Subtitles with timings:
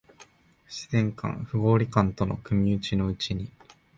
[0.07, 0.15] 不
[0.67, 3.51] 自然感、不合理感との組打ちのうちに、